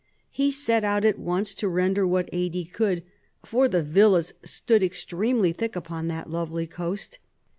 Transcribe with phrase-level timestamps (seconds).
[0.31, 3.03] He set out at once to render what aid he could;
[3.45, 7.19] "for the villas stood extremely thick upon that lovely coast."